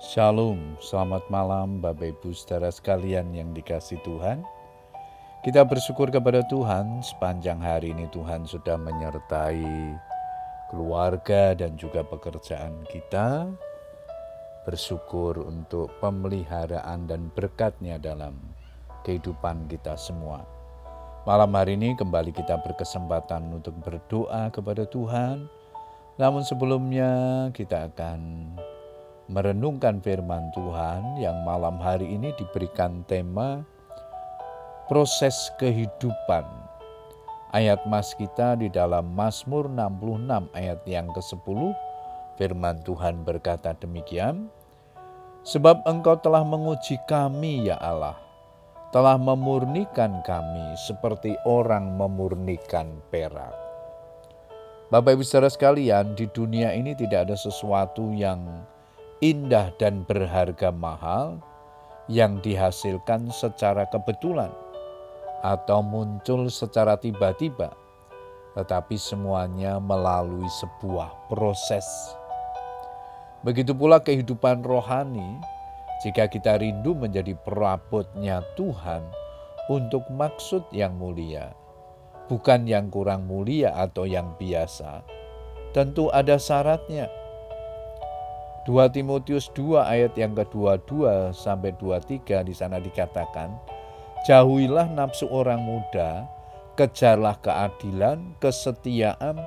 Shalom, 0.00 0.80
selamat 0.80 1.28
malam 1.28 1.84
Bapak 1.84 2.16
Ibu 2.16 2.32
saudara 2.32 2.72
sekalian 2.72 3.36
yang 3.36 3.52
dikasih 3.52 4.00
Tuhan. 4.00 4.40
Kita 5.44 5.60
bersyukur 5.68 6.08
kepada 6.08 6.40
Tuhan 6.48 7.04
sepanjang 7.04 7.60
hari 7.60 7.92
ini 7.92 8.08
Tuhan 8.08 8.48
sudah 8.48 8.80
menyertai 8.80 9.60
keluarga 10.72 11.52
dan 11.52 11.76
juga 11.76 12.00
pekerjaan 12.00 12.80
kita. 12.88 13.52
Bersyukur 14.64 15.36
untuk 15.44 15.92
pemeliharaan 16.00 17.04
dan 17.04 17.28
berkatnya 17.36 18.00
dalam 18.00 18.40
kehidupan 19.04 19.68
kita 19.68 20.00
semua. 20.00 20.48
Malam 21.28 21.52
hari 21.52 21.76
ini 21.76 21.92
kembali 21.92 22.32
kita 22.32 22.56
berkesempatan 22.64 23.52
untuk 23.52 23.76
berdoa 23.84 24.48
kepada 24.48 24.88
Tuhan. 24.88 25.44
Namun 26.16 26.40
sebelumnya 26.40 27.12
kita 27.52 27.92
akan 27.92 28.20
merenungkan 29.30 30.02
firman 30.02 30.50
Tuhan 30.50 31.22
yang 31.22 31.46
malam 31.46 31.78
hari 31.78 32.10
ini 32.10 32.34
diberikan 32.34 33.06
tema 33.06 33.62
proses 34.90 35.54
kehidupan. 35.62 36.42
Ayat 37.54 37.86
mas 37.86 38.10
kita 38.18 38.58
di 38.58 38.66
dalam 38.66 39.06
Mazmur 39.14 39.70
66 39.70 40.50
ayat 40.54 40.82
yang 40.86 41.06
ke-10 41.14 41.58
firman 42.38 42.82
Tuhan 42.82 43.22
berkata 43.22 43.74
demikian 43.78 44.50
Sebab 45.46 45.86
engkau 45.86 46.18
telah 46.20 46.44
menguji 46.44 46.98
kami 47.06 47.70
ya 47.70 47.78
Allah 47.78 48.18
telah 48.90 49.14
memurnikan 49.14 50.18
kami 50.26 50.74
seperti 50.74 51.38
orang 51.46 51.94
memurnikan 51.94 52.90
perak. 53.14 53.54
Bapak 54.90 55.14
Ibu 55.14 55.22
saudara 55.22 55.46
sekalian, 55.46 56.18
di 56.18 56.26
dunia 56.26 56.74
ini 56.74 56.98
tidak 56.98 57.30
ada 57.30 57.38
sesuatu 57.38 58.10
yang 58.10 58.42
indah 59.20 59.68
dan 59.76 60.08
berharga 60.08 60.72
mahal 60.72 61.44
yang 62.08 62.40
dihasilkan 62.40 63.28
secara 63.28 63.84
kebetulan 63.92 64.48
atau 65.44 65.84
muncul 65.84 66.48
secara 66.48 66.96
tiba-tiba, 66.96 67.72
tetapi 68.56 68.96
semuanya 68.96 69.76
melalui 69.76 70.48
sebuah 70.48 71.28
proses. 71.28 71.84
Begitu 73.44 73.76
pula 73.76 74.00
kehidupan 74.00 74.64
rohani, 74.64 75.40
jika 76.00 76.24
kita 76.28 76.56
rindu 76.56 76.96
menjadi 76.96 77.36
perabotnya 77.44 78.40
Tuhan 78.56 79.04
untuk 79.68 80.08
maksud 80.08 80.64
yang 80.72 80.96
mulia, 80.96 81.52
bukan 82.28 82.64
yang 82.64 82.88
kurang 82.88 83.28
mulia 83.28 83.76
atau 83.76 84.08
yang 84.08 84.32
biasa, 84.40 85.04
tentu 85.76 86.08
ada 86.08 86.40
syaratnya 86.40 87.20
2 88.68 88.92
Timotius 88.92 89.48
2 89.56 89.80
ayat 89.80 90.12
yang 90.20 90.36
ke-22 90.36 91.32
sampai 91.32 91.72
23 91.80 92.44
di 92.44 92.52
sana 92.52 92.76
dikatakan, 92.76 93.48
Jauhilah 94.28 94.92
nafsu 94.92 95.24
orang 95.32 95.64
muda, 95.64 96.28
kejarlah 96.76 97.40
keadilan, 97.40 98.36
kesetiaan, 98.36 99.40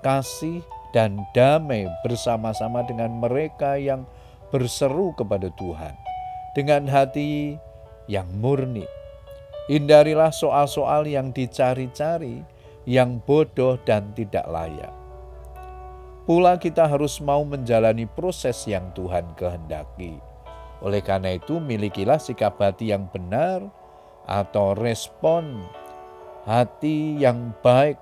kasih, 0.00 0.64
dan 0.96 1.20
damai 1.36 1.84
bersama-sama 2.00 2.80
dengan 2.88 3.12
mereka 3.20 3.76
yang 3.76 4.08
berseru 4.48 5.12
kepada 5.12 5.52
Tuhan 5.60 5.92
dengan 6.56 6.88
hati 6.88 7.60
yang 8.08 8.24
murni. 8.40 8.88
Hindarilah 9.68 10.32
soal-soal 10.32 11.04
yang 11.04 11.28
dicari-cari, 11.36 12.40
yang 12.88 13.20
bodoh 13.20 13.76
dan 13.84 14.16
tidak 14.16 14.48
layak 14.48 15.05
Pula 16.26 16.58
kita 16.58 16.90
harus 16.90 17.22
mau 17.22 17.46
menjalani 17.46 18.02
proses 18.02 18.66
yang 18.66 18.90
Tuhan 18.98 19.38
kehendaki. 19.38 20.18
Oleh 20.82 20.98
karena 20.98 21.38
itu, 21.38 21.62
milikilah 21.62 22.18
sikap 22.18 22.58
hati 22.58 22.90
yang 22.90 23.06
benar 23.14 23.62
atau 24.26 24.74
respon 24.74 25.62
hati 26.42 27.22
yang 27.22 27.54
baik 27.62 27.94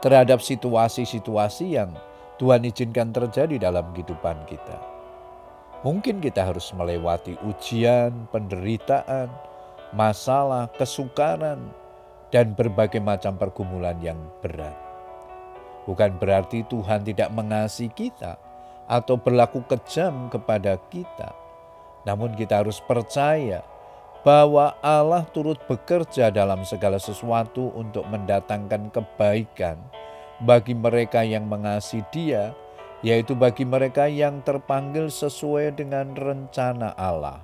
terhadap 0.00 0.40
situasi-situasi 0.40 1.76
yang 1.76 1.92
Tuhan 2.40 2.64
izinkan 2.64 3.12
terjadi 3.12 3.68
dalam 3.68 3.92
kehidupan 3.92 4.48
kita. 4.48 4.80
Mungkin 5.84 6.24
kita 6.24 6.48
harus 6.48 6.72
melewati 6.72 7.36
ujian, 7.44 8.24
penderitaan, 8.32 9.28
masalah, 9.92 10.72
kesukaran, 10.80 11.60
dan 12.32 12.56
berbagai 12.56 13.04
macam 13.04 13.36
pergumulan 13.36 14.00
yang 14.00 14.16
berat. 14.40 14.87
Bukan 15.88 16.20
berarti 16.20 16.68
Tuhan 16.68 17.00
tidak 17.00 17.32
mengasihi 17.32 17.88
kita 17.88 18.36
atau 18.84 19.16
berlaku 19.16 19.64
kejam 19.64 20.28
kepada 20.28 20.76
kita. 20.92 21.32
Namun 22.04 22.36
kita 22.36 22.60
harus 22.60 22.76
percaya 22.84 23.64
bahwa 24.20 24.76
Allah 24.84 25.24
turut 25.32 25.56
bekerja 25.64 26.28
dalam 26.28 26.60
segala 26.68 27.00
sesuatu 27.00 27.72
untuk 27.72 28.04
mendatangkan 28.04 28.92
kebaikan 28.92 29.80
bagi 30.44 30.76
mereka 30.76 31.24
yang 31.24 31.48
mengasihi 31.48 32.04
Dia, 32.12 32.52
yaitu 33.00 33.32
bagi 33.32 33.64
mereka 33.64 34.04
yang 34.12 34.44
terpanggil 34.44 35.08
sesuai 35.08 35.72
dengan 35.80 36.12
rencana 36.12 36.92
Allah. 37.00 37.40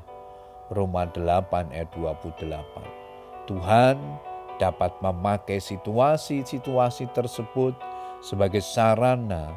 Roma 0.69 1.09
8 1.09 1.73
ayat 1.73 1.89
28. 1.97 3.49
Tuhan 3.49 3.97
dapat 4.57 4.93
memakai 5.01 5.61
situasi-situasi 5.61 7.11
tersebut 7.13 7.75
sebagai 8.25 8.65
sarana 8.65 9.53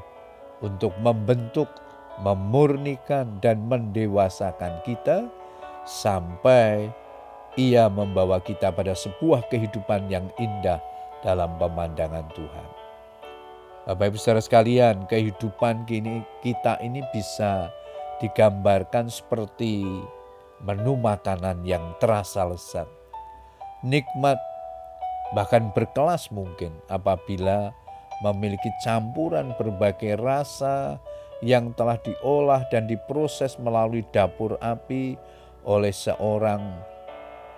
untuk 0.60 0.92
membentuk, 1.00 1.72
memurnikan, 2.20 3.40
dan 3.40 3.64
mendewasakan 3.72 4.84
kita 4.84 5.32
sampai 5.88 6.92
ia 7.56 7.88
membawa 7.88 8.44
kita 8.44 8.76
pada 8.76 8.92
sebuah 8.92 9.48
kehidupan 9.48 10.12
yang 10.12 10.28
indah 10.36 10.84
dalam 11.24 11.56
pemandangan 11.56 12.28
Tuhan. 12.36 12.68
Bapak 13.88 14.12
Ibu 14.12 14.18
saudara 14.20 14.44
sekalian, 14.44 15.08
kehidupan 15.08 15.88
kini 15.88 16.20
kita 16.44 16.76
ini 16.84 17.00
bisa 17.16 17.72
digambarkan 18.20 19.08
seperti 19.08 19.88
menu 20.60 21.00
makanan 21.00 21.64
yang 21.64 21.96
terasa 22.04 22.44
lezat. 22.44 22.90
Nikmat 23.88 24.36
bahkan 25.32 25.72
berkelas 25.72 26.28
mungkin 26.36 26.76
apabila 26.92 27.72
memiliki 28.26 28.74
campuran 28.82 29.54
berbagai 29.58 30.18
rasa 30.18 30.98
yang 31.46 31.70
telah 31.78 32.02
diolah 32.02 32.66
dan 32.74 32.90
diproses 32.90 33.62
melalui 33.62 34.02
dapur 34.10 34.58
api 34.58 35.14
oleh 35.68 35.94
seorang 35.94 36.82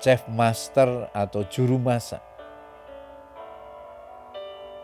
chef 0.03 0.23
master 0.27 1.07
atau 1.15 1.47
juru 1.47 1.79
masak. 1.79 2.19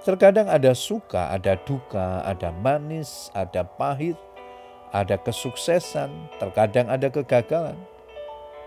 Terkadang 0.06 0.46
ada 0.46 0.78
suka, 0.78 1.34
ada 1.34 1.58
duka, 1.66 2.22
ada 2.22 2.54
manis, 2.54 3.34
ada 3.34 3.66
pahit, 3.66 4.14
ada 4.94 5.18
kesuksesan, 5.18 6.14
terkadang 6.38 6.94
ada 6.94 7.10
kegagalan. 7.10 7.76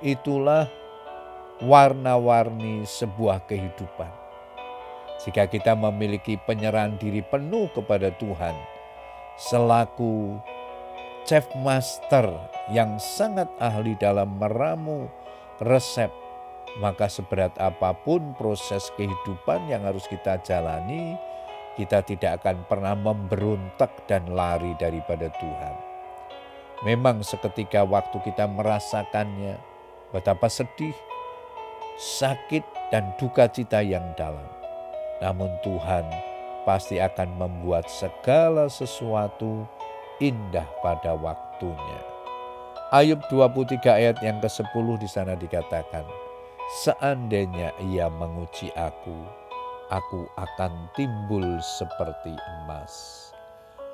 Itulah 0.03 0.67
warna-warni 1.63 2.83
sebuah 2.83 3.47
kehidupan. 3.47 4.28
Jika 5.19 5.51
kita 5.51 5.75
memiliki 5.75 6.39
penyerahan 6.39 6.95
diri 6.95 7.27
penuh 7.27 7.67
kepada 7.75 8.15
Tuhan, 8.15 8.55
selaku 9.35 10.39
chef 11.27 11.43
master 11.59 12.31
yang 12.71 13.03
sangat 13.03 13.51
ahli 13.59 13.99
dalam 13.99 14.39
meramu 14.39 15.11
resep, 15.59 16.11
maka 16.79 17.11
seberat 17.11 17.51
apa 17.59 17.99
pun 18.07 18.31
proses 18.39 18.95
kehidupan 18.95 19.67
yang 19.67 19.83
harus 19.83 20.07
kita 20.07 20.39
jalani, 20.47 21.19
kita 21.75 21.99
tidak 22.07 22.39
akan 22.43 22.63
pernah 22.71 22.95
memberontak 22.95 23.91
dan 24.07 24.31
lari 24.31 24.79
daripada 24.79 25.27
Tuhan. 25.35 25.75
Memang 26.87 27.27
seketika 27.27 27.83
waktu 27.83 28.23
kita 28.23 28.47
merasakannya, 28.47 29.59
betapa 30.15 30.47
sedih, 30.47 30.95
sakit, 31.99 32.63
dan 32.95 33.11
duka 33.19 33.51
cita 33.51 33.83
yang 33.83 34.15
dalam 34.15 34.58
namun 35.19 35.51
Tuhan 35.63 36.07
pasti 36.69 37.01
akan 37.01 37.41
membuat 37.41 37.89
segala 37.89 38.69
sesuatu 38.69 39.65
indah 40.21 40.67
pada 40.85 41.17
waktunya. 41.17 42.01
Ayub 42.89 43.21
23 43.29 43.85
ayat 43.85 44.17
yang 44.25 44.41
ke-10 44.41 44.87
di 44.97 45.09
sana 45.09 45.37
dikatakan, 45.37 46.09
Seandainya 46.85 47.73
ia 47.81 48.13
menguji 48.13 48.69
aku, 48.77 49.17
aku 49.89 50.29
akan 50.37 50.93
timbul 50.93 51.57
seperti 51.65 52.37
emas. 52.37 53.25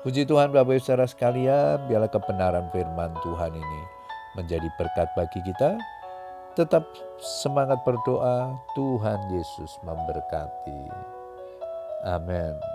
Puji 0.03 0.27
Tuhan 0.27 0.51
Bapak 0.51 0.75
Ibu 0.75 0.83
Saudara 0.83 1.07
sekalian, 1.07 1.87
biarlah 1.87 2.11
kebenaran 2.11 2.67
firman 2.75 3.15
Tuhan 3.23 3.55
ini 3.55 3.81
menjadi 4.35 4.67
berkat 4.75 5.07
bagi 5.15 5.39
kita. 5.47 5.79
Tetap 6.55 6.83
semangat 7.19 7.79
berdoa, 7.87 8.55
Tuhan 8.75 9.19
Yesus 9.31 9.75
memberkati. 9.83 11.14
Amen. 12.05 12.74